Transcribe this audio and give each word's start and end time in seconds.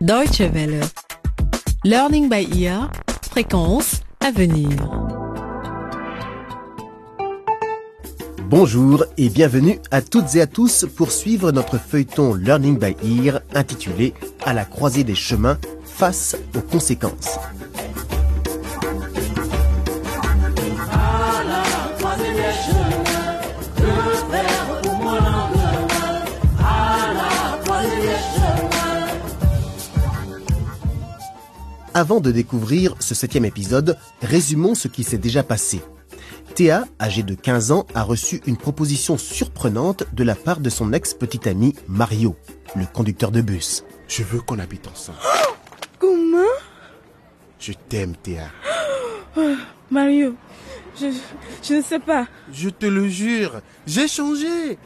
Deutsche 0.00 0.40
Welle. 0.40 0.80
Learning 1.84 2.30
by 2.30 2.48
ear. 2.58 2.90
Fréquence 3.30 4.00
à 4.20 4.30
venir. 4.30 4.70
Bonjour 8.48 9.04
et 9.18 9.28
bienvenue 9.28 9.78
à 9.90 10.00
toutes 10.00 10.36
et 10.36 10.40
à 10.40 10.46
tous 10.46 10.86
pour 10.96 11.12
suivre 11.12 11.52
notre 11.52 11.76
feuilleton 11.76 12.32
Learning 12.32 12.78
by 12.78 12.96
Ear 13.04 13.42
intitulé 13.54 14.14
À 14.42 14.54
la 14.54 14.64
croisée 14.64 15.04
des 15.04 15.14
chemins 15.14 15.58
face 15.84 16.34
aux 16.56 16.62
conséquences. 16.62 17.38
Avant 32.00 32.20
de 32.20 32.30
découvrir 32.30 32.94
ce 32.98 33.14
septième 33.14 33.44
épisode, 33.44 33.98
résumons 34.22 34.74
ce 34.74 34.88
qui 34.88 35.04
s'est 35.04 35.18
déjà 35.18 35.42
passé. 35.42 35.82
Théa, 36.54 36.86
âgée 36.98 37.22
de 37.22 37.34
15 37.34 37.72
ans, 37.72 37.86
a 37.94 38.02
reçu 38.02 38.40
une 38.46 38.56
proposition 38.56 39.18
surprenante 39.18 40.04
de 40.14 40.24
la 40.24 40.34
part 40.34 40.60
de 40.60 40.70
son 40.70 40.94
ex-petit 40.94 41.46
ami 41.46 41.74
Mario, 41.88 42.36
le 42.74 42.86
conducteur 42.86 43.30
de 43.30 43.42
bus. 43.42 43.84
Je 44.08 44.22
veux 44.22 44.40
qu'on 44.40 44.58
habite 44.58 44.88
ensemble. 44.88 45.18
Comment? 45.98 46.56
Je 47.58 47.74
t'aime, 47.90 48.16
Théa. 48.16 48.48
Mario, 49.90 50.36
je, 50.98 51.12
je 51.62 51.74
ne 51.74 51.82
sais 51.82 52.00
pas. 52.00 52.28
Je 52.50 52.70
te 52.70 52.86
le 52.86 53.10
jure, 53.10 53.60
j'ai 53.86 54.08
changé. 54.08 54.78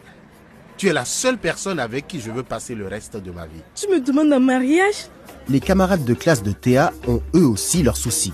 Tu 0.76 0.88
es 0.88 0.92
la 0.92 1.04
seule 1.04 1.38
personne 1.38 1.78
avec 1.78 2.08
qui 2.08 2.20
je 2.20 2.32
veux 2.32 2.42
passer 2.42 2.74
le 2.74 2.88
reste 2.88 3.16
de 3.16 3.30
ma 3.30 3.46
vie. 3.46 3.62
Tu 3.76 3.88
me 3.88 4.00
demandes 4.00 4.32
un 4.32 4.40
mariage? 4.40 5.06
Les 5.48 5.60
camarades 5.60 6.04
de 6.04 6.14
classe 6.14 6.42
de 6.42 6.50
Théa 6.50 6.92
ont 7.06 7.22
eux 7.34 7.46
aussi 7.46 7.82
leurs 7.82 7.96
soucis. 7.96 8.32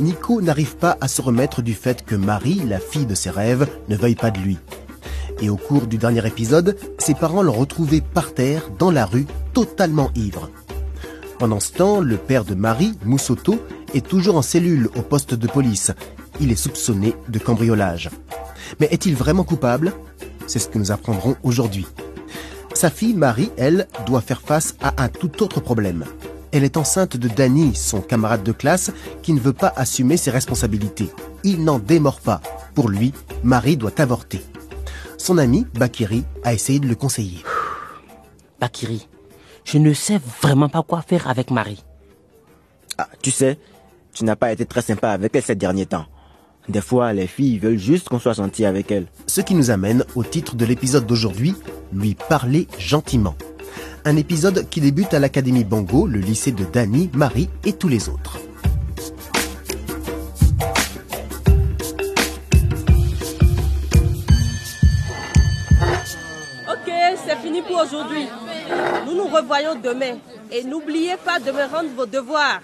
Nico 0.00 0.40
n'arrive 0.40 0.76
pas 0.76 0.96
à 1.00 1.06
se 1.06 1.22
remettre 1.22 1.62
du 1.62 1.74
fait 1.74 2.04
que 2.04 2.16
Marie, 2.16 2.62
la 2.66 2.80
fille 2.80 3.06
de 3.06 3.14
ses 3.14 3.30
rêves, 3.30 3.68
ne 3.88 3.96
veuille 3.96 4.16
pas 4.16 4.30
de 4.30 4.40
lui. 4.40 4.58
Et 5.40 5.48
au 5.48 5.56
cours 5.56 5.86
du 5.86 5.96
dernier 5.96 6.26
épisode, 6.26 6.76
ses 6.98 7.14
parents 7.14 7.42
l'ont 7.42 7.52
retrouvé 7.52 8.00
par 8.00 8.34
terre, 8.34 8.68
dans 8.78 8.90
la 8.90 9.06
rue, 9.06 9.26
totalement 9.52 10.10
ivre. 10.14 10.50
Pendant 11.38 11.60
ce 11.60 11.72
temps, 11.72 12.00
le 12.00 12.16
père 12.16 12.44
de 12.44 12.54
Marie, 12.54 12.94
Moussoto, 13.04 13.60
est 13.94 14.06
toujours 14.06 14.36
en 14.36 14.42
cellule 14.42 14.88
au 14.96 15.02
poste 15.02 15.34
de 15.34 15.46
police. 15.46 15.92
Il 16.40 16.50
est 16.50 16.56
soupçonné 16.56 17.14
de 17.28 17.38
cambriolage. 17.38 18.10
Mais 18.80 18.88
est-il 18.90 19.14
vraiment 19.14 19.44
coupable? 19.44 19.92
C'est 20.50 20.58
ce 20.58 20.66
que 20.66 20.78
nous 20.78 20.90
apprendrons 20.90 21.36
aujourd'hui. 21.44 21.86
Sa 22.74 22.90
fille 22.90 23.14
Marie, 23.14 23.52
elle, 23.56 23.86
doit 24.04 24.20
faire 24.20 24.40
face 24.40 24.74
à 24.82 25.00
un 25.00 25.08
tout 25.08 25.44
autre 25.44 25.60
problème. 25.60 26.04
Elle 26.50 26.64
est 26.64 26.76
enceinte 26.76 27.16
de 27.16 27.28
Danny, 27.28 27.76
son 27.76 28.00
camarade 28.00 28.42
de 28.42 28.50
classe, 28.50 28.90
qui 29.22 29.32
ne 29.32 29.38
veut 29.38 29.52
pas 29.52 29.72
assumer 29.76 30.16
ses 30.16 30.32
responsabilités. 30.32 31.08
Il 31.44 31.62
n'en 31.62 31.78
démord 31.78 32.20
pas. 32.20 32.40
Pour 32.74 32.88
lui, 32.88 33.12
Marie 33.44 33.76
doit 33.76 34.00
avorter. 34.00 34.42
Son 35.18 35.38
ami, 35.38 35.68
Bakiri, 35.74 36.24
a 36.42 36.52
essayé 36.52 36.80
de 36.80 36.88
le 36.88 36.96
conseiller. 36.96 37.44
Bakiri, 38.60 39.06
je 39.64 39.78
ne 39.78 39.92
sais 39.92 40.20
vraiment 40.42 40.68
pas 40.68 40.82
quoi 40.82 41.00
faire 41.02 41.28
avec 41.28 41.52
Marie. 41.52 41.84
Ah, 42.98 43.08
tu 43.22 43.30
sais, 43.30 43.56
tu 44.12 44.24
n'as 44.24 44.34
pas 44.34 44.50
été 44.50 44.66
très 44.66 44.82
sympa 44.82 45.10
avec 45.10 45.36
elle 45.36 45.44
ces 45.44 45.54
derniers 45.54 45.86
temps. 45.86 46.06
Des 46.68 46.80
fois, 46.80 47.12
les 47.12 47.26
filles 47.26 47.58
veulent 47.58 47.78
juste 47.78 48.08
qu'on 48.08 48.18
soit 48.18 48.34
gentil 48.34 48.64
avec 48.64 48.92
elles. 48.92 49.06
Ce 49.26 49.40
qui 49.40 49.54
nous 49.54 49.70
amène 49.70 50.04
au 50.14 50.22
titre 50.22 50.54
de 50.56 50.64
l'épisode 50.64 51.06
d'aujourd'hui, 51.06 51.54
lui 51.92 52.14
parler 52.28 52.68
gentiment. 52.78 53.34
Un 54.04 54.16
épisode 54.16 54.68
qui 54.68 54.80
débute 54.80 55.12
à 55.14 55.18
l'Académie 55.18 55.64
Bongo, 55.64 56.06
le 56.06 56.20
lycée 56.20 56.52
de 56.52 56.64
Dani, 56.64 57.10
Marie 57.14 57.48
et 57.64 57.72
tous 57.72 57.88
les 57.88 58.08
autres. 58.08 58.38
Ok, 66.70 66.92
c'est 67.26 67.36
fini 67.38 67.62
pour 67.62 67.82
aujourd'hui. 67.82 68.26
Nous 69.06 69.14
nous 69.14 69.28
revoyons 69.28 69.74
demain. 69.82 70.18
Et 70.52 70.64
n'oubliez 70.64 71.16
pas 71.24 71.38
de 71.38 71.50
me 71.52 71.64
rendre 71.70 71.90
vos 71.96 72.06
devoirs. 72.06 72.60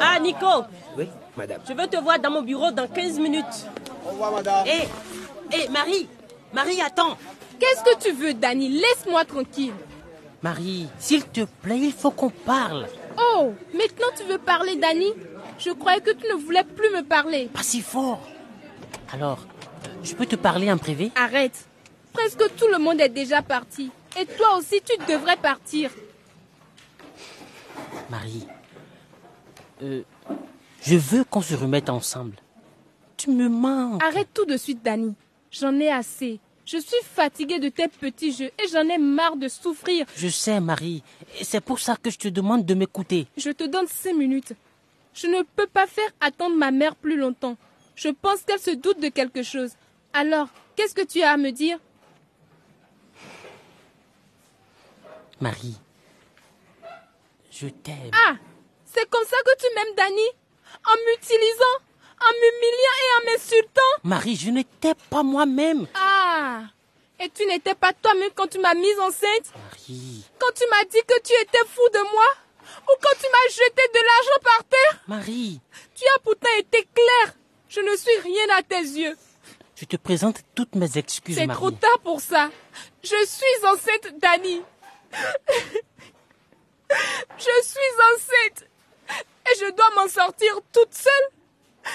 Ah, 0.00 0.18
Nico, 0.20 0.64
Oui, 0.96 1.08
madame. 1.36 1.60
je 1.68 1.72
veux 1.72 1.86
te 1.86 1.96
voir 1.96 2.18
dans 2.18 2.30
mon 2.30 2.42
bureau 2.42 2.70
dans 2.70 2.86
15 2.86 3.18
minutes. 3.18 3.44
Hé, 4.66 4.88
hé, 5.56 5.68
Marie, 5.68 6.08
Marie, 6.52 6.80
attends. 6.80 7.16
Qu'est-ce 7.58 7.82
que 7.82 7.98
tu 8.02 8.12
veux, 8.12 8.34
Danny 8.34 8.68
Laisse-moi 8.68 9.24
tranquille. 9.24 9.72
Marie, 10.42 10.86
s'il 10.98 11.24
te 11.24 11.40
plaît, 11.62 11.78
il 11.78 11.92
faut 11.92 12.10
qu'on 12.12 12.30
parle. 12.30 12.86
Oh, 13.20 13.52
maintenant 13.74 14.06
tu 14.16 14.22
veux 14.24 14.38
parler, 14.38 14.76
Danny 14.76 15.12
Je 15.58 15.70
croyais 15.70 16.00
que 16.00 16.12
tu 16.12 16.26
ne 16.28 16.34
voulais 16.40 16.62
plus 16.62 16.90
me 16.90 17.02
parler. 17.02 17.50
Pas 17.52 17.64
si 17.64 17.80
fort. 17.80 18.20
Alors, 19.12 19.38
euh, 19.84 19.88
je 20.04 20.14
peux 20.14 20.26
te 20.26 20.36
parler 20.36 20.70
en 20.70 20.78
privé? 20.78 21.10
Arrête. 21.16 21.66
Presque 22.12 22.54
tout 22.56 22.68
le 22.68 22.78
monde 22.78 23.00
est 23.00 23.08
déjà 23.08 23.42
parti. 23.42 23.90
Et 24.18 24.24
toi 24.26 24.56
aussi, 24.56 24.80
tu 24.82 24.96
devrais 25.12 25.36
partir. 25.36 25.90
Marie, 28.10 28.46
euh, 29.82 30.02
je 30.82 30.96
veux 30.96 31.24
qu'on 31.24 31.42
se 31.42 31.54
remette 31.54 31.90
ensemble. 31.90 32.36
Tu 33.16 33.30
me 33.30 33.48
manques. 33.48 34.02
Arrête 34.02 34.28
tout 34.32 34.46
de 34.46 34.56
suite, 34.56 34.82
Danny. 34.82 35.14
J'en 35.50 35.74
ai 35.78 35.90
assez. 35.90 36.40
Je 36.64 36.78
suis 36.78 37.02
fatiguée 37.02 37.58
de 37.58 37.68
tes 37.68 37.88
petits 37.88 38.32
jeux 38.32 38.50
et 38.62 38.68
j'en 38.70 38.86
ai 38.88 38.98
marre 38.98 39.36
de 39.36 39.48
souffrir. 39.48 40.06
Je 40.16 40.28
sais, 40.28 40.60
Marie, 40.60 41.02
et 41.40 41.44
c'est 41.44 41.60
pour 41.62 41.78
ça 41.80 41.96
que 41.96 42.10
je 42.10 42.18
te 42.18 42.28
demande 42.28 42.64
de 42.64 42.74
m'écouter. 42.74 43.26
Je 43.36 43.50
te 43.50 43.64
donne 43.64 43.86
cinq 43.86 44.14
minutes. 44.14 44.52
Je 45.14 45.26
ne 45.26 45.42
peux 45.56 45.66
pas 45.66 45.86
faire 45.86 46.10
attendre 46.20 46.56
ma 46.56 46.70
mère 46.70 46.94
plus 46.94 47.16
longtemps. 47.16 47.56
Je 47.96 48.08
pense 48.08 48.42
qu'elle 48.42 48.60
se 48.60 48.70
doute 48.70 49.00
de 49.00 49.08
quelque 49.08 49.42
chose. 49.42 49.72
Alors, 50.12 50.48
qu'est-ce 50.76 50.94
que 50.94 51.04
tu 51.04 51.22
as 51.22 51.32
à 51.32 51.36
me 51.36 51.50
dire? 51.50 51.78
Marie, 55.40 55.76
je 57.60 57.68
t'aime. 57.68 58.10
Ah, 58.12 58.34
c'est 58.84 59.08
comme 59.10 59.24
ça 59.24 59.36
que 59.44 59.56
tu 59.58 59.66
m'aimes, 59.74 59.94
Danny 59.96 60.28
En 60.86 60.96
m'utilisant, 61.06 61.76
en 62.20 62.32
m'humiliant 62.32 62.98
et 63.02 63.10
en 63.16 63.32
m'insultant 63.32 63.92
Marie, 64.04 64.36
je 64.36 64.50
n'étais 64.50 64.94
pas 65.10 65.22
moi-même. 65.22 65.86
Ah 65.94 66.62
Et 67.20 67.28
tu 67.30 67.44
n'étais 67.46 67.74
pas 67.74 67.92
toi-même 67.92 68.30
quand 68.34 68.46
tu 68.48 68.58
m'as 68.58 68.74
mise 68.74 68.98
enceinte 69.00 69.52
Marie, 69.56 70.24
Quand 70.38 70.52
tu 70.54 70.64
m'as 70.70 70.84
dit 70.84 71.02
que 71.06 71.20
tu 71.20 71.32
étais 71.42 71.64
fou 71.66 71.82
de 71.92 72.00
moi 72.12 72.26
Ou 72.88 72.92
quand 73.02 73.16
tu 73.20 73.26
m'as 73.32 73.50
jeté 73.50 73.82
de 73.94 74.00
l'argent 74.08 74.40
par 74.44 74.64
terre 74.64 75.02
Marie, 75.08 75.60
Tu 75.94 76.04
as 76.14 76.18
pourtant 76.20 76.54
été 76.58 76.86
clair. 76.94 77.34
Je 77.68 77.80
ne 77.80 77.96
suis 77.96 78.18
rien 78.22 78.56
à 78.56 78.62
tes 78.62 78.80
yeux. 78.80 79.16
je 79.76 79.84
te 79.84 79.96
présente 79.96 80.38
toutes 80.54 80.74
mes 80.74 80.96
excuses, 80.96 81.36
C'est 81.36 81.46
Marie. 81.46 81.58
trop 81.58 81.70
tard 81.70 81.98
pour 82.04 82.20
ça. 82.20 82.50
Je 83.02 83.08
suis 83.26 83.66
enceinte, 83.66 84.18
Danny. 84.20 84.62
Je 87.38 87.64
suis 87.64 87.94
enceinte. 88.14 88.68
Et 89.50 89.58
je 89.60 89.70
dois 89.74 89.90
m'en 89.96 90.08
sortir 90.08 90.58
toute 90.72 90.92
seule. 90.92 91.92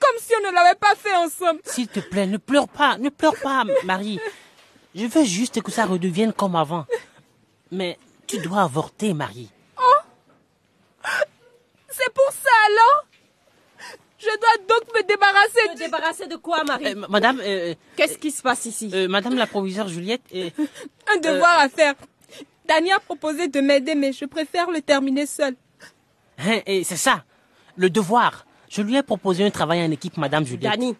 Comme 0.00 0.16
si 0.18 0.32
on 0.36 0.48
ne 0.50 0.52
l'avait 0.54 0.74
pas 0.78 0.94
fait 0.96 1.14
ensemble. 1.14 1.60
S'il 1.64 1.86
te 1.88 2.00
plaît, 2.00 2.26
ne 2.26 2.36
pleure 2.38 2.68
pas, 2.68 2.98
ne 2.98 3.08
pleure 3.08 3.36
pas, 3.40 3.62
Marie. 3.84 4.18
Je 4.94 5.06
veux 5.06 5.24
juste 5.24 5.62
que 5.62 5.70
ça 5.70 5.84
redevienne 5.86 6.32
comme 6.32 6.56
avant. 6.56 6.86
Mais 7.70 7.98
tu 8.26 8.38
dois 8.38 8.62
avorter, 8.62 9.14
Marie. 9.14 9.48
C'est 11.90 12.12
pour 12.14 12.30
ça 12.32 12.50
alors? 12.66 13.04
Je 14.18 14.26
dois 14.26 14.66
donc 14.68 14.94
me 14.94 15.02
débarrasser 15.06 15.68
Te 15.68 15.72
du... 15.76 15.82
débarrasser 15.84 16.26
de 16.26 16.36
quoi, 16.36 16.64
Marie? 16.64 16.86
Euh, 16.94 17.06
madame, 17.08 17.40
euh, 17.42 17.74
Qu'est-ce 17.96 18.18
qui 18.18 18.30
se 18.30 18.40
passe 18.42 18.64
ici? 18.66 18.90
euh, 18.94 19.08
madame 19.08 19.36
la 19.36 19.46
proviseure 19.46 19.88
Juliette, 19.88 20.22
euh, 20.34 20.48
Un 21.12 21.18
devoir 21.18 21.58
à 21.58 21.68
faire. 21.68 21.94
Danny 22.72 22.90
a 22.92 23.00
proposé 23.00 23.48
de 23.48 23.60
m'aider, 23.60 23.94
mais 23.94 24.12
je 24.14 24.24
préfère 24.24 24.70
le 24.70 24.80
terminer 24.80 25.26
seul. 25.26 25.54
hein, 26.38 26.60
et 26.66 26.84
c'est 26.84 26.96
ça, 26.96 27.22
le 27.76 27.90
devoir. 27.90 28.46
Je 28.70 28.80
lui 28.80 28.96
ai 28.96 29.02
proposé 29.02 29.44
un 29.44 29.50
travail 29.50 29.82
en 29.84 29.90
équipe, 29.90 30.16
madame 30.16 30.46
Juliette. 30.46 30.72
Danny, 30.72 30.96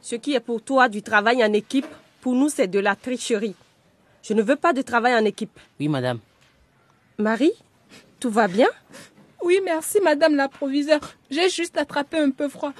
ce 0.00 0.16
qui 0.16 0.34
est 0.34 0.40
pour 0.40 0.60
toi 0.60 0.88
du 0.88 1.02
travail 1.02 1.44
en 1.44 1.52
équipe, 1.52 1.86
pour 2.20 2.34
nous, 2.34 2.48
c'est 2.48 2.66
de 2.66 2.80
la 2.80 2.96
tricherie. 2.96 3.54
Je 4.24 4.34
ne 4.34 4.42
veux 4.42 4.56
pas 4.56 4.72
de 4.72 4.82
travail 4.82 5.14
en 5.14 5.24
équipe. 5.24 5.56
Oui, 5.78 5.86
madame. 5.88 6.18
Marie, 7.16 7.52
tout 8.18 8.30
va 8.30 8.48
bien? 8.48 8.68
Oui, 9.44 9.60
merci, 9.64 10.00
madame 10.02 10.34
la 10.34 10.48
proviseure. 10.48 11.00
J'ai 11.30 11.48
juste 11.48 11.78
attrapé 11.78 12.18
un 12.18 12.30
peu 12.30 12.48
froid. 12.48 12.72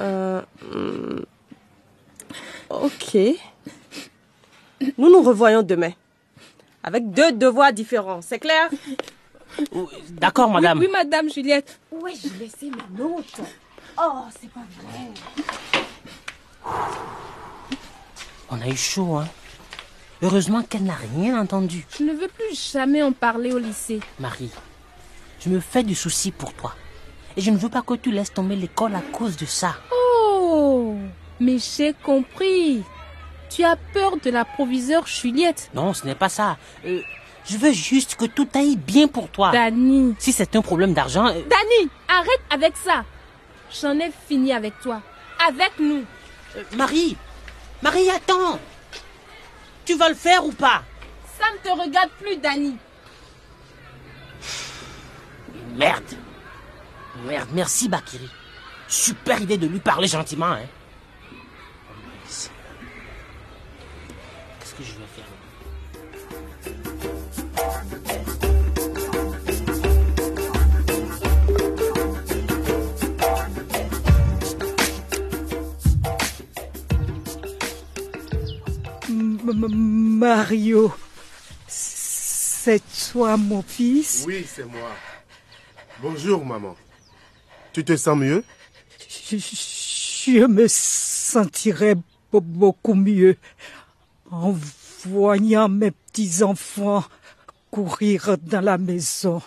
Euh, 0.00 0.42
hum, 0.72 1.24
Ok. 2.70 3.16
Nous 4.98 5.10
nous 5.10 5.22
revoyons 5.22 5.62
demain. 5.62 5.92
Avec 6.82 7.10
deux 7.10 7.32
devoirs 7.32 7.72
différents, 7.72 8.22
c'est 8.22 8.38
clair? 8.38 8.70
D'accord, 10.10 10.50
madame. 10.50 10.78
Oui, 10.78 10.86
oui, 10.86 10.92
madame 10.92 11.30
Juliette. 11.30 11.78
Où 11.90 12.06
ai-je 12.06 12.28
laissé 12.38 12.70
mes 12.70 12.98
notes 13.02 13.40
Oh, 14.00 14.24
c'est 14.40 14.50
pas 14.50 14.60
vrai. 14.80 15.10
On 18.50 18.60
a 18.60 18.68
eu 18.68 18.76
chaud, 18.76 19.16
hein. 19.16 19.28
Heureusement 20.22 20.62
qu'elle 20.62 20.84
n'a 20.84 20.96
rien 21.14 21.40
entendu. 21.40 21.86
Je 21.96 22.02
ne 22.04 22.12
veux 22.12 22.28
plus 22.28 22.72
jamais 22.72 23.02
en 23.02 23.12
parler 23.12 23.52
au 23.52 23.58
lycée. 23.58 24.00
Marie, 24.18 24.50
je 25.40 25.48
me 25.48 25.60
fais 25.60 25.82
du 25.82 25.94
souci 25.94 26.30
pour 26.32 26.52
toi. 26.54 26.74
Et 27.36 27.40
je 27.40 27.50
ne 27.50 27.56
veux 27.56 27.68
pas 27.68 27.82
que 27.82 27.94
tu 27.94 28.10
laisses 28.10 28.32
tomber 28.32 28.56
l'école 28.56 28.94
à 28.96 29.00
cause 29.00 29.36
de 29.36 29.46
ça. 29.46 29.76
Oh, 29.92 30.94
mais 31.38 31.58
j'ai 31.58 31.92
compris. 31.92 32.82
Tu 33.50 33.64
as 33.64 33.76
peur 33.94 34.12
de 34.22 34.30
la 34.30 34.44
proviseure 34.44 35.06
Juliette. 35.06 35.70
Non, 35.74 35.92
ce 35.94 36.06
n'est 36.06 36.14
pas 36.14 36.28
ça. 36.28 36.56
Euh, 36.84 37.00
je 37.48 37.56
veux 37.56 37.72
juste 37.72 38.16
que 38.16 38.26
tout 38.26 38.48
aille 38.54 38.76
bien 38.76 39.08
pour 39.08 39.28
toi. 39.30 39.52
Dani. 39.52 40.14
Si 40.18 40.32
c'est 40.32 40.54
un 40.56 40.62
problème 40.62 40.92
d'argent... 40.94 41.26
euh, 41.26 41.32
Dani, 41.48 41.90
arrête 42.08 42.42
avec 42.50 42.76
ça. 42.76 43.04
J'en 43.80 43.98
ai 43.98 44.10
fini 44.28 44.52
avec 44.52 44.78
toi. 44.80 45.00
Avec 45.46 45.72
nous. 45.78 46.04
euh, 46.56 46.62
Marie 46.76 47.16
Marie, 47.82 48.10
attends 48.10 48.58
Tu 49.84 49.94
vas 49.96 50.08
le 50.08 50.14
faire 50.14 50.44
ou 50.44 50.52
pas? 50.52 50.82
Ça 51.38 51.44
ne 51.52 51.58
te 51.58 51.80
regarde 51.80 52.10
plus, 52.20 52.36
Dani. 52.36 52.76
Merde 55.76 56.02
Merde, 57.24 57.48
merci 57.52 57.88
Bakiri. 57.88 58.28
Super 58.88 59.40
idée 59.40 59.58
de 59.58 59.66
lui 59.66 59.80
parler 59.80 60.06
gentiment, 60.08 60.46
hein. 60.52 60.62
Que 64.78 64.84
je 64.84 64.92
vais 64.92 65.06
faire 65.16 65.24
M- 79.08 79.38
M- 79.48 79.68
Mario, 80.18 80.92
c'est 81.66 82.82
toi 83.10 83.36
mon 83.36 83.62
fils? 83.62 84.24
Oui, 84.26 84.46
c'est 84.46 84.64
moi. 84.64 84.90
Bonjour, 86.02 86.44
maman. 86.44 86.76
Tu 87.72 87.84
te 87.84 87.96
sens 87.96 88.18
mieux? 88.18 88.44
Je, 89.30 89.36
je 89.38 90.46
me 90.46 90.66
sentirais 90.68 91.94
be- 91.94 92.40
beaucoup 92.40 92.94
mieux 92.94 93.36
en 94.30 94.54
voyant 95.04 95.68
mes 95.68 95.90
petits-enfants 95.90 97.04
courir 97.70 98.36
dans 98.38 98.60
la 98.60 98.78
maison. 98.78 99.42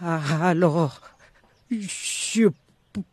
Ah, 0.00 0.48
Alors, 0.48 1.00
je 1.70 2.48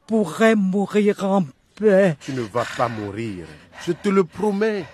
pourrais 0.07 0.55
mourir 0.55 1.23
en 1.23 1.45
paix 1.75 2.17
Tu 2.21 2.33
ne 2.33 2.41
vas 2.41 2.65
pas 2.65 2.89
mourir. 2.89 3.45
Je 3.85 3.91
te 3.93 4.09
le 4.09 4.23
promets. 4.23 4.85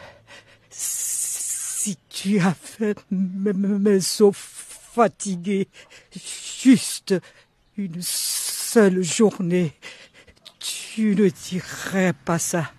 si 0.70 1.98
tu 2.10 2.40
as 2.40 2.54
fait 2.54 2.98
mes 3.12 4.22
os 4.22 4.36
fatigués 4.36 5.68
juste 6.64 7.16
une 7.78 8.02
seule 8.02 9.04
journée. 9.04 9.74
Tu 10.60 11.16
ne 11.16 11.30
dirais 11.30 12.14
pas 12.26 12.40
ça. 12.40 12.72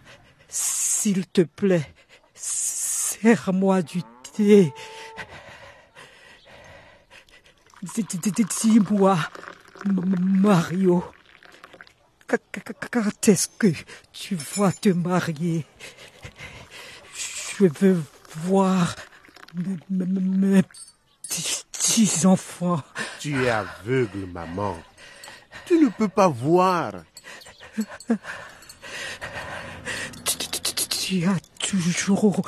S'il 0.49 1.27
te 1.27 1.43
plaît, 1.43 1.87
serre-moi 3.23 3.83
du 3.83 4.03
thé. 4.35 4.73
Dis-moi, 7.83 9.19
Mario, 9.87 11.05
qu- 12.29 12.39
qu- 12.53 12.75
quand 12.91 13.29
est-ce 13.29 13.49
que 13.59 13.69
tu 14.13 14.35
vas 14.57 14.73
te 14.73 14.89
marier? 14.89 15.65
Je 17.59 17.67
veux 17.67 18.03
voir 18.45 18.95
mes, 19.55 19.77
mes- 19.91 20.21
mes 20.21 20.63
petits 21.23 22.27
enfants. 22.27 22.83
Tu 23.21 23.45
es 23.45 23.51
aveugle, 23.51 24.27
maman. 24.27 24.77
Tu 25.67 25.79
ne 25.79 25.89
peux 25.89 26.09
pas 26.09 26.29
voir. 26.29 26.93
Tu- 30.25 30.37
tu- 30.39 30.49
tu- 30.49 30.89
Tu 31.07 31.25
as 31.25 31.39
toujours 31.61 32.43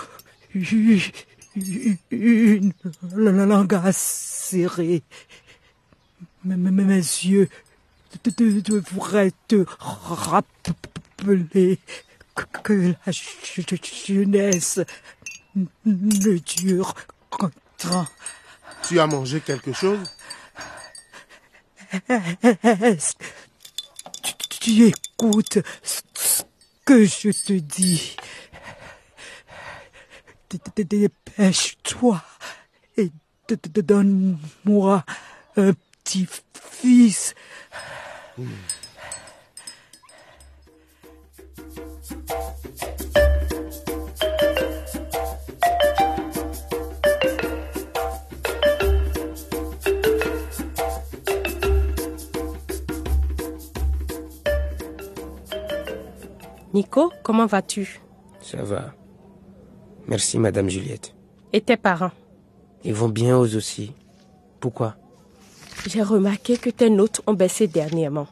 une 0.55 1.99
langue. 3.47 3.81
Mais 6.45 6.57
mais- 6.57 6.71
mais 6.71 6.85
mes 6.85 6.95
yeux 6.97 7.49
de- 8.25 8.31
de- 8.31 8.61
devraient 8.61 9.33
te 9.49 9.65
rappeler 9.79 11.79
que, 12.63 12.95
la 13.05 13.13
je- 13.13 13.21
je- 13.43 13.63
jeunesse 14.15 14.81
ne 15.85 16.39
dure 16.39 16.95
qu'un 17.31 17.51
temps. 17.77 18.07
Tu 18.87 19.01
as 19.01 19.07
mangé 19.07 19.41
quelque 19.41 19.73
chose? 19.73 19.99
Est-ce 22.09 23.15
que 23.17 23.25
tu, 24.23 24.35
tu 24.61 24.85
écoutes 24.87 25.59
ce 25.83 26.43
que 26.85 27.05
je 27.05 27.31
te 27.31 27.55
dis? 27.55 28.17
Dépêche-toi 30.51 32.23
et 32.97 33.11
donne-moi 33.49 35.05
un 35.57 35.73
petit 36.05 36.27
fils. 36.55 37.35
Nico, 56.73 57.13
comment 57.23 57.47
vas-tu? 57.47 58.01
Ça 58.41 58.63
va. 58.63 58.95
Merci, 60.09 60.39
Madame 60.39 60.69
Juliette. 60.71 61.15
Et 61.53 61.61
tes 61.61 61.77
parents? 61.77 62.13
Ils 62.83 62.95
vont 62.95 63.09
bien 63.11 63.39
eux 63.41 63.57
aussi. 63.57 63.93
Pourquoi? 64.59 64.97
J'ai 65.87 66.03
remarqué 66.03 66.57
que 66.57 66.71
tes 66.71 66.91
notes 66.91 67.21
ont 67.27 67.35
baissé 67.35 67.67
dernièrement. 67.69 68.27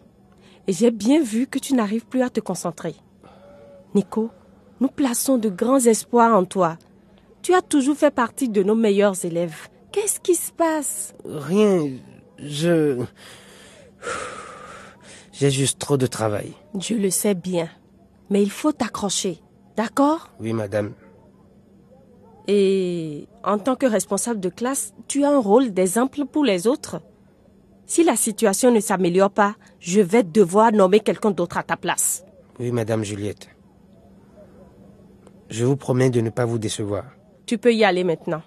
Et 0.66 0.72
j'ai 0.72 0.90
bien 0.90 1.22
vu 1.22 1.46
que 1.46 1.58
tu 1.58 1.74
n'arrives 1.74 2.06
plus 2.06 2.22
à 2.22 2.30
te 2.30 2.40
concentrer. 2.40 2.96
Nico, 3.94 4.30
nous 4.80 4.88
plaçons 4.88 5.38
de 5.38 5.48
grands 5.48 5.78
espoirs 5.78 6.36
en 6.36 6.44
toi. 6.44 6.78
Tu 7.42 7.54
as 7.54 7.62
toujours 7.62 7.96
fait 7.96 8.10
partie 8.10 8.48
de 8.48 8.62
nos 8.62 8.74
meilleurs 8.74 9.24
élèves. 9.24 9.68
Qu'est-ce 9.92 10.18
qui 10.18 10.34
se 10.34 10.52
passe? 10.52 11.14
Rien. 11.24 11.92
Je... 12.38 13.04
J'ai 15.32 15.50
juste 15.50 15.78
trop 15.78 15.96
de 15.96 16.06
travail. 16.06 16.52
Je 16.78 16.94
le 16.94 17.10
sais 17.10 17.34
bien. 17.34 17.68
Mais 18.30 18.42
il 18.42 18.50
faut 18.50 18.72
t'accrocher. 18.72 19.38
D'accord? 19.76 20.30
Oui, 20.40 20.52
madame. 20.52 20.92
Et 22.48 23.26
en 23.42 23.58
tant 23.58 23.74
que 23.76 23.86
responsable 23.86 24.40
de 24.40 24.48
classe, 24.48 24.94
tu 25.08 25.24
as 25.24 25.30
un 25.30 25.38
rôle 25.40 25.72
d'exemple 25.72 26.24
pour 26.26 26.44
les 26.44 26.66
autres. 26.66 27.00
Si 27.86 28.04
la 28.04 28.16
situation 28.16 28.70
ne 28.72 28.80
s'améliore 28.80 29.30
pas, 29.30 29.56
je 29.80 30.00
vais 30.00 30.22
devoir 30.22 30.72
nommer 30.72 31.00
quelqu'un 31.00 31.30
d'autre 31.30 31.56
à 31.58 31.62
ta 31.62 31.76
place. 31.76 32.24
Oui, 32.58 32.70
Madame 32.72 33.04
Juliette. 33.04 33.48
Je 35.50 35.64
vous 35.64 35.76
promets 35.76 36.10
de 36.10 36.20
ne 36.20 36.30
pas 36.30 36.44
vous 36.44 36.58
décevoir. 36.58 37.04
Tu 37.46 37.58
peux 37.58 37.72
y 37.72 37.84
aller 37.84 38.02
maintenant. 38.04 38.42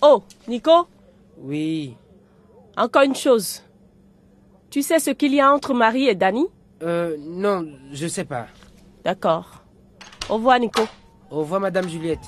Oh, 0.00 0.22
Nico, 0.48 0.86
Oui. 1.38 1.96
encore 2.76 3.02
une 3.02 3.14
chose. 3.14 3.62
Tu 4.70 4.82
sais 4.82 4.98
ce 4.98 5.10
qu'il 5.10 5.34
y 5.34 5.40
a 5.40 5.52
entre 5.52 5.74
Marie 5.74 6.06
et 6.08 6.14
Dani? 6.14 6.46
Euh, 6.82 7.16
non, 7.20 7.66
je 7.92 8.06
sais 8.08 8.24
pas. 8.24 8.46
D'accord. 9.04 9.62
Au 10.28 10.34
revoir, 10.34 10.58
Nico. 10.60 10.86
Au 11.30 11.38
revoir, 11.40 11.60
Madame 11.60 11.88
Juliette. 11.88 12.20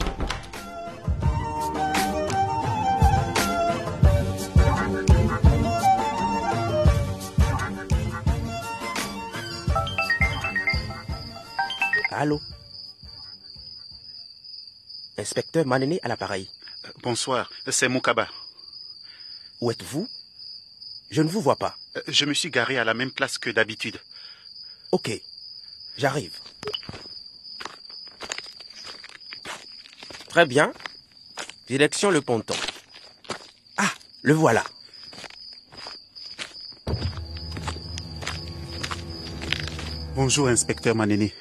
Allô? 12.10 12.40
Inspecteur 15.18 15.66
Manéné 15.66 16.00
à 16.02 16.08
l'appareil. 16.08 16.48
Bonsoir, 17.02 17.50
c'est 17.68 17.88
Moukaba. 17.88 18.28
Où 19.60 19.70
êtes-vous? 19.70 20.08
Je 21.10 21.22
ne 21.22 21.28
vous 21.28 21.40
vois 21.40 21.56
pas. 21.56 21.76
Euh, 21.96 22.02
Je 22.08 22.24
me 22.24 22.34
suis 22.34 22.50
garé 22.50 22.78
à 22.78 22.84
la 22.84 22.94
même 22.94 23.10
place 23.10 23.38
que 23.38 23.50
d'habitude. 23.50 23.98
Ok, 24.92 25.10
j'arrive. 25.96 26.36
Très 30.28 30.46
bien. 30.46 30.72
Direction 31.68 32.10
le 32.10 32.20
ponton. 32.20 32.54
Ah, 33.76 33.92
le 34.22 34.34
voilà. 34.34 34.64
Bonjour, 40.16 40.48
inspecteur 40.48 40.94
Manéné. 40.94 41.32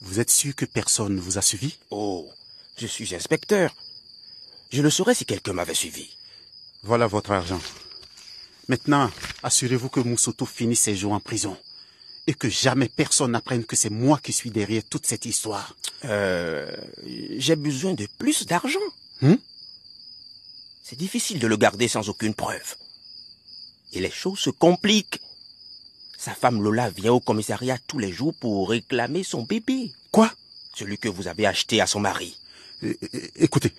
Vous 0.00 0.20
êtes 0.20 0.30
sûr 0.30 0.54
que 0.54 0.64
personne 0.64 1.16
ne 1.16 1.20
vous 1.20 1.38
a 1.38 1.42
suivi? 1.42 1.76
Oh, 1.90 2.30
je 2.78 2.86
suis 2.86 3.14
inspecteur. 3.14 3.74
Je 4.72 4.82
le 4.82 4.90
saurais 4.90 5.14
si 5.14 5.24
quelqu'un 5.24 5.52
m'avait 5.52 5.74
suivi. 5.74 6.16
Voilà 6.82 7.06
votre 7.06 7.32
argent. 7.32 7.60
Maintenant, 8.68 9.10
assurez-vous 9.42 9.88
que 9.88 10.00
Moussoto 10.00 10.46
finisse 10.46 10.82
ses 10.82 10.96
jours 10.96 11.12
en 11.12 11.20
prison. 11.20 11.56
Et 12.30 12.34
que 12.34 12.48
jamais 12.48 12.88
personne 12.88 13.32
n'apprenne 13.32 13.64
que 13.64 13.74
c'est 13.74 13.90
moi 13.90 14.20
qui 14.22 14.32
suis 14.32 14.52
derrière 14.52 14.84
toute 14.88 15.04
cette 15.04 15.24
histoire. 15.26 15.74
Euh, 16.04 16.70
j'ai 17.38 17.56
besoin 17.56 17.94
de 17.94 18.06
plus 18.18 18.46
d'argent. 18.46 18.78
Hmm? 19.20 19.34
C'est 20.84 20.94
difficile 20.94 21.40
de 21.40 21.48
le 21.48 21.56
garder 21.56 21.88
sans 21.88 22.08
aucune 22.08 22.34
preuve. 22.34 22.76
Et 23.92 23.98
les 24.00 24.12
choses 24.12 24.38
se 24.38 24.50
compliquent. 24.50 25.20
Sa 26.18 26.32
femme 26.32 26.62
Lola 26.62 26.88
vient 26.88 27.12
au 27.12 27.18
commissariat 27.18 27.78
tous 27.88 27.98
les 27.98 28.12
jours 28.12 28.32
pour 28.38 28.68
réclamer 28.70 29.24
son 29.24 29.42
bébé. 29.42 29.90
Quoi? 30.12 30.30
Celui 30.76 30.98
que 30.98 31.08
vous 31.08 31.26
avez 31.26 31.46
acheté 31.46 31.80
à 31.80 31.88
son 31.88 31.98
mari. 31.98 32.38
É- 32.84 32.96
é- 33.12 33.30
Écoutez, 33.46 33.72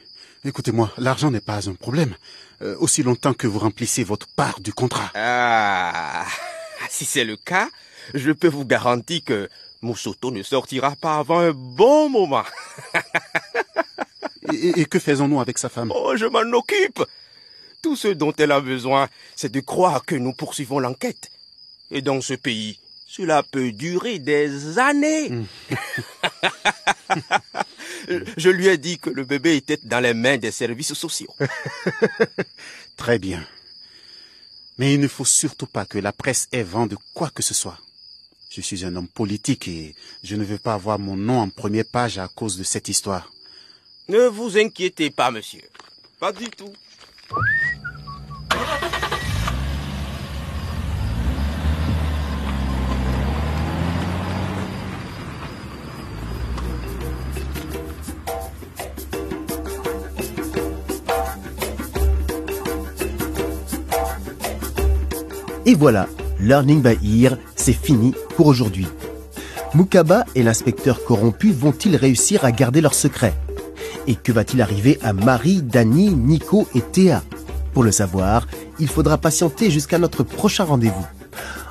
écoutez-moi, 0.43 0.91
l'argent 0.97 1.31
n'est 1.31 1.39
pas 1.39 1.69
un 1.69 1.75
problème. 1.75 2.15
Euh, 2.61 2.75
aussi 2.79 3.01
longtemps 3.01 3.33
que 3.33 3.47
vous 3.47 3.59
remplissez 3.59 4.03
votre 4.03 4.27
part 4.27 4.59
du 4.59 4.73
contrat. 4.73 5.09
Ah, 5.15 6.27
si 6.89 7.05
c'est 7.05 7.23
le 7.23 7.37
cas, 7.37 7.69
je 8.13 8.31
peux 8.31 8.47
vous 8.47 8.65
garantir 8.65 9.23
que 9.23 9.49
Moussoto 9.81 10.31
ne 10.31 10.43
sortira 10.43 10.95
pas 10.95 11.17
avant 11.17 11.39
un 11.39 11.53
bon 11.53 12.09
moment. 12.09 12.43
Et, 14.53 14.85
que 14.85 14.99
faisons-nous 14.99 15.39
avec 15.39 15.57
sa 15.57 15.69
femme? 15.69 15.91
Oh, 15.95 16.15
je 16.15 16.25
m'en 16.25 16.57
occupe. 16.57 17.03
Tout 17.81 17.95
ce 17.95 18.09
dont 18.09 18.33
elle 18.37 18.51
a 18.51 18.61
besoin, 18.61 19.09
c'est 19.35 19.51
de 19.51 19.59
croire 19.59 20.05
que 20.05 20.15
nous 20.15 20.33
poursuivons 20.33 20.79
l'enquête. 20.79 21.31
Et 21.89 22.01
dans 22.01 22.21
ce 22.21 22.33
pays, 22.33 22.79
cela 23.07 23.43
peut 23.43 23.71
durer 23.71 24.19
des 24.19 24.77
années. 24.77 25.31
je 28.37 28.49
lui 28.49 28.67
ai 28.67 28.77
dit 28.77 28.99
que 28.99 29.09
le 29.09 29.23
bébé 29.23 29.57
était 29.57 29.79
dans 29.83 29.99
les 29.99 30.13
mains 30.13 30.37
des 30.37 30.51
services 30.51 30.93
sociaux. 30.93 31.33
Très 32.97 33.19
bien. 33.19 33.45
Mais 34.77 34.93
il 34.93 34.99
ne 34.99 35.07
faut 35.07 35.25
surtout 35.25 35.67
pas 35.67 35.85
que 35.85 35.97
la 35.97 36.13
presse 36.13 36.47
ait 36.51 36.63
vent 36.63 36.87
de 36.87 36.97
quoi 37.13 37.29
que 37.29 37.43
ce 37.43 37.53
soit. 37.53 37.77
Je 38.53 38.59
suis 38.59 38.83
un 38.83 38.93
homme 38.97 39.07
politique 39.07 39.69
et 39.69 39.95
je 40.23 40.35
ne 40.35 40.43
veux 40.43 40.57
pas 40.57 40.73
avoir 40.73 40.99
mon 40.99 41.15
nom 41.15 41.39
en 41.39 41.47
première 41.47 41.85
page 41.85 42.17
à 42.17 42.27
cause 42.27 42.57
de 42.57 42.63
cette 42.63 42.89
histoire. 42.89 43.31
Ne 44.09 44.27
vous 44.27 44.57
inquiétez 44.57 45.09
pas, 45.09 45.31
monsieur. 45.31 45.61
Pas 46.19 46.33
du 46.33 46.49
tout. 46.49 46.73
Et 65.65 65.73
voilà, 65.75 66.09
Learning 66.41 66.81
by 66.81 67.23
Ear, 67.23 67.37
c'est 67.55 67.71
fini 67.71 68.13
aujourd'hui. 68.47 68.87
Mukaba 69.73 70.25
et 70.35 70.43
l'inspecteur 70.43 71.03
corrompu 71.03 71.51
vont-ils 71.51 71.95
réussir 71.95 72.43
à 72.43 72.51
garder 72.51 72.81
leur 72.81 72.93
secret 72.93 73.33
Et 74.07 74.15
que 74.15 74.31
va-t-il 74.31 74.61
arriver 74.61 74.99
à 75.01 75.13
Marie, 75.13 75.61
Dani, 75.61 76.09
Nico 76.09 76.67
et 76.75 76.81
Théa? 76.81 77.23
Pour 77.73 77.83
le 77.83 77.91
savoir, 77.91 78.47
il 78.79 78.89
faudra 78.89 79.17
patienter 79.17 79.71
jusqu'à 79.71 79.97
notre 79.97 80.23
prochain 80.23 80.65
rendez-vous. 80.65 81.07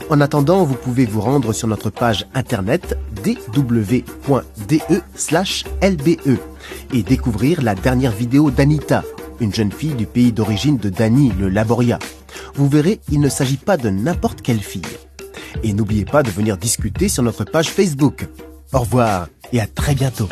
En 0.09 0.21
attendant, 0.21 0.65
vous 0.65 0.75
pouvez 0.75 1.05
vous 1.05 1.21
rendre 1.21 1.53
sur 1.53 1.69
notre 1.69 1.91
page 1.91 2.27
internet 2.35 2.99
dw.de/lbe 3.23 3.71
e 6.27 6.37
et 6.93 7.03
découvrir 7.03 7.62
la 7.62 7.75
dernière 7.75 8.12
vidéo 8.12 8.50
d'Anita, 8.50 9.05
une 9.41 9.55
jeune 9.55 9.73
fille 9.73 9.95
du 9.95 10.07
pays 10.07 10.33
d'origine 10.33 10.79
de 10.79 10.89
Dani, 10.89 11.33
le 11.39 11.49
Laboria. 11.49 11.99
Vous 12.55 12.69
verrez, 12.69 13.00
il 13.11 13.21
ne 13.21 13.29
s'agit 13.29 13.57
pas 13.57 13.77
de 13.77 13.91
n'importe 13.91 14.43
quelle 14.43 14.61
fille. 14.61 14.83
Et 15.62 15.73
n'oubliez 15.73 16.04
pas 16.04 16.23
de 16.23 16.30
venir 16.30 16.57
discuter 16.57 17.09
sur 17.09 17.23
notre 17.23 17.45
page 17.45 17.69
Facebook. 17.69 18.26
Au 18.73 18.80
revoir 18.80 19.28
et 19.52 19.61
à 19.61 19.66
très 19.66 19.95
bientôt. 19.95 20.28